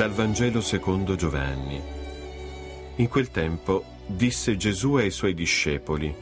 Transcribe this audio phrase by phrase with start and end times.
[0.00, 1.78] Dal Vangelo secondo Giovanni.
[2.96, 6.16] In quel tempo disse Gesù ai suoi discepoli,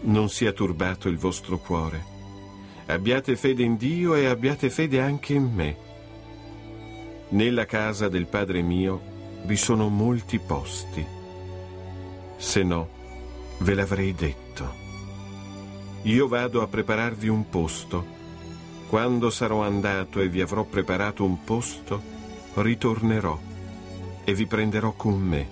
[0.00, 2.04] Non sia turbato il vostro cuore,
[2.86, 5.76] abbiate fede in Dio e abbiate fede anche in me.
[7.28, 9.00] Nella casa del Padre mio
[9.44, 11.06] vi sono molti posti,
[12.38, 12.88] se no
[13.58, 14.74] ve l'avrei detto.
[16.02, 18.04] Io vado a prepararvi un posto.
[18.88, 22.18] Quando sarò andato e vi avrò preparato un posto,
[22.54, 23.38] ritornerò
[24.24, 25.46] e vi prenderò con me,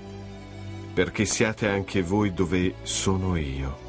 [0.92, 3.88] perché siate anche voi dove sono io.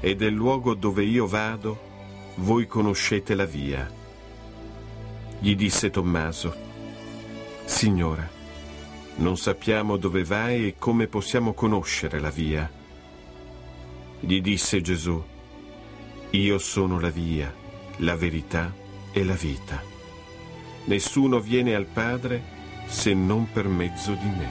[0.00, 1.90] E del luogo dove io vado,
[2.36, 3.90] voi conoscete la via.
[5.38, 6.54] Gli disse Tommaso,
[7.64, 8.28] Signora,
[9.16, 12.70] non sappiamo dove vai e come possiamo conoscere la via.
[14.20, 15.22] Gli disse Gesù,
[16.30, 17.52] io sono la via,
[17.98, 18.72] la verità
[19.12, 19.91] e la vita.
[20.84, 22.42] Nessuno viene al Padre
[22.86, 24.48] se non per mezzo di me.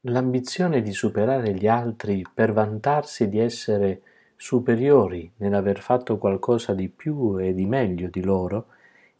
[0.00, 4.02] L'ambizione di superare gli altri per vantarsi di essere
[4.34, 8.66] superiori nell'aver fatto qualcosa di più e di meglio di loro,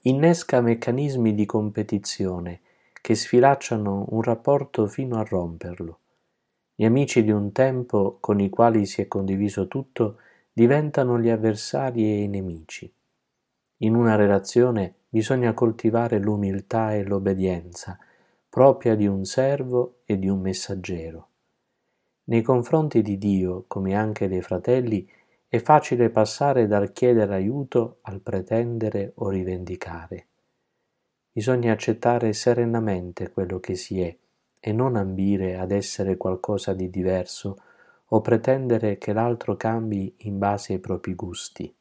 [0.03, 2.61] innesca meccanismi di competizione
[3.01, 5.99] che sfilacciano un rapporto fino a romperlo.
[6.75, 10.19] Gli amici di un tempo con i quali si è condiviso tutto
[10.59, 12.91] diventano gli avversari e i nemici.
[13.81, 17.99] In una relazione bisogna coltivare l'umiltà e l'obbedienza,
[18.49, 21.29] propria di un servo e di un messaggero.
[22.25, 25.07] Nei confronti di Dio, come anche dei fratelli,
[25.47, 30.27] è facile passare dal chiedere aiuto al pretendere o rivendicare.
[31.33, 34.17] Bisogna accettare serenamente quello che si è
[34.59, 37.59] e non ambire ad essere qualcosa di diverso
[38.09, 41.75] o pretendere che l'altro cambi in base ai propri gusti.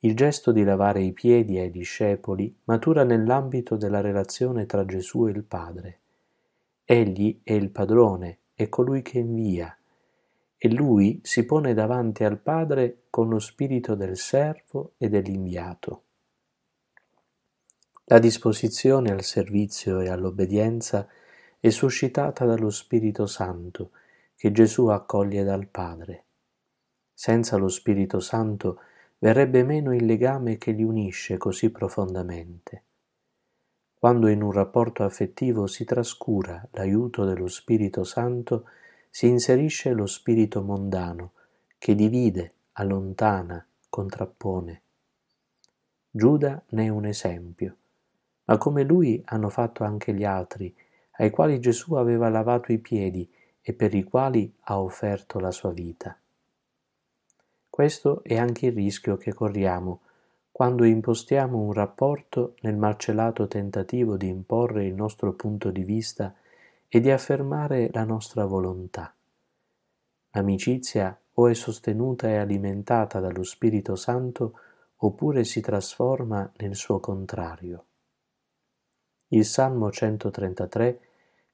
[0.00, 5.30] Il gesto di lavare i piedi ai discepoli matura nell'ambito della relazione tra Gesù e
[5.30, 6.00] il Padre.
[6.84, 9.76] Egli è il padrone, è colui che invia,
[10.58, 16.02] e lui si pone davanti al Padre con lo spirito del servo e dell'inviato.
[18.04, 21.08] La disposizione al servizio e all'obbedienza
[21.58, 23.90] è suscitata dallo Spirito Santo
[24.36, 26.24] che Gesù accoglie dal Padre.
[27.12, 28.80] Senza lo Spirito Santo
[29.18, 32.82] verrebbe meno il legame che li unisce così profondamente.
[33.98, 38.68] Quando in un rapporto affettivo si trascura l'aiuto dello Spirito Santo,
[39.08, 41.32] si inserisce lo spirito mondano
[41.78, 44.82] che divide, allontana, contrappone.
[46.10, 47.76] Giuda ne è un esempio,
[48.44, 50.74] ma come lui hanno fatto anche gli altri
[51.18, 53.26] ai quali Gesù aveva lavato i piedi
[53.68, 56.16] e per i quali ha offerto la sua vita.
[57.68, 60.02] Questo è anche il rischio che corriamo
[60.52, 66.32] quando impostiamo un rapporto nel malcelato tentativo di imporre il nostro punto di vista
[66.86, 69.12] e di affermare la nostra volontà.
[70.30, 74.60] L'amicizia o è sostenuta e alimentata dallo Spirito Santo
[74.98, 77.84] oppure si trasforma nel suo contrario.
[79.30, 81.00] Il Salmo 133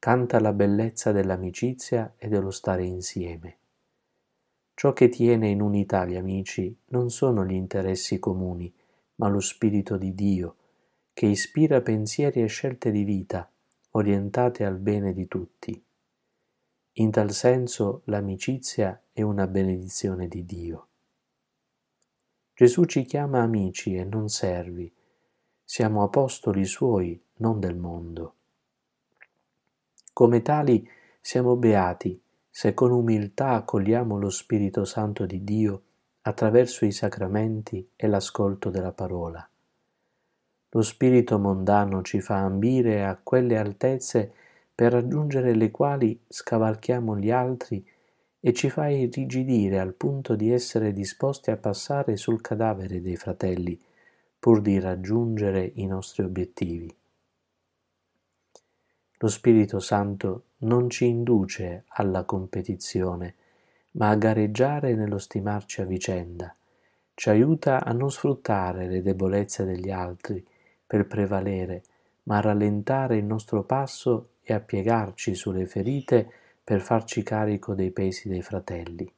[0.03, 3.59] canta la bellezza dell'amicizia e dello stare insieme.
[4.75, 8.75] Ciò che tiene in unità gli amici non sono gli interessi comuni,
[9.17, 10.57] ma lo Spirito di Dio,
[11.13, 13.49] che ispira pensieri e scelte di vita
[13.91, 15.85] orientate al bene di tutti.
[16.95, 20.89] In tal senso l'amicizia è una benedizione di Dio.
[22.55, 24.93] Gesù ci chiama amici e non servi.
[25.63, 28.35] Siamo apostoli suoi, non del mondo.
[30.15, 30.87] Come tali
[31.23, 35.83] siamo beati se con umiltà accogliamo lo Spirito Santo di Dio
[36.23, 39.49] attraverso i sacramenti e l'ascolto della parola.
[40.69, 44.33] Lo spirito mondano ci fa ambire a quelle altezze
[44.75, 47.83] per raggiungere le quali scavalchiamo gli altri
[48.39, 53.81] e ci fa irrigidire al punto di essere disposti a passare sul cadavere dei fratelli
[54.39, 56.95] pur di raggiungere i nostri obiettivi.
[59.23, 63.37] Lo Spirito Santo non ci induce alla competizione,
[63.93, 66.53] ma a gareggiare nello stimarci a vicenda.
[67.15, 70.45] Ci aiuta a non sfruttare le debolezze degli altri
[70.85, 71.85] per prevalere,
[72.25, 76.29] ma a rallentare il nostro passo e a piegarci sulle ferite
[76.65, 79.09] per farci carico dei pesi dei fratelli.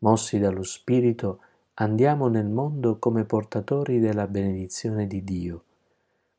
[0.00, 1.40] Mossi dallo Spirito,
[1.74, 5.62] andiamo nel mondo come portatori della benedizione di Dio,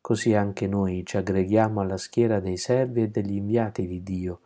[0.10, 4.40] Così anche noi ci aggreghiamo alla schiera dei servi e degli inviati di Dio,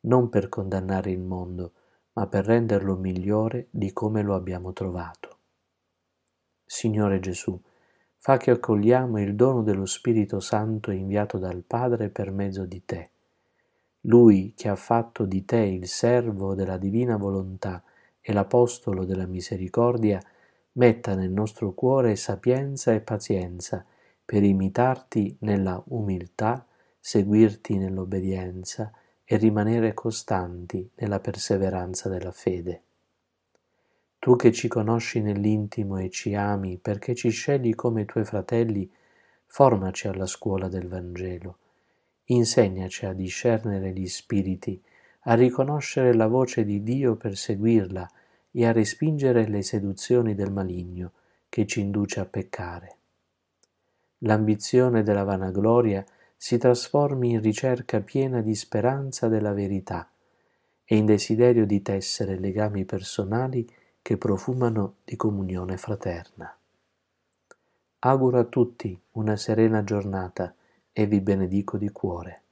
[0.00, 1.70] non per condannare il mondo,
[2.14, 5.38] ma per renderlo migliore di come lo abbiamo trovato.
[6.64, 7.56] Signore Gesù,
[8.16, 13.10] fa che accogliamo il dono dello Spirito Santo inviato dal Padre per mezzo di te.
[14.00, 17.84] Lui che ha fatto di te il servo della divina volontà
[18.20, 20.20] e l'apostolo della misericordia,
[20.72, 23.86] metta nel nostro cuore sapienza e pazienza
[24.24, 26.66] per imitarti nella umiltà,
[26.98, 28.90] seguirti nell'obbedienza
[29.24, 32.82] e rimanere costanti nella perseveranza della fede.
[34.18, 38.90] Tu che ci conosci nell'intimo e ci ami perché ci scegli come tuoi fratelli,
[39.46, 41.58] formaci alla scuola del Vangelo.
[42.24, 44.82] Insegnaci a discernere gli spiriti,
[45.26, 48.10] a riconoscere la voce di Dio per seguirla
[48.50, 51.12] e a respingere le seduzioni del maligno
[51.50, 52.96] che ci induce a peccare.
[54.24, 56.04] L'ambizione della vanagloria
[56.34, 60.08] si trasformi in ricerca piena di speranza della verità
[60.82, 63.68] e in desiderio di tessere legami personali
[64.00, 66.56] che profumano di comunione fraterna.
[68.00, 70.54] Auguro a tutti una serena giornata
[70.90, 72.43] e vi benedico di cuore.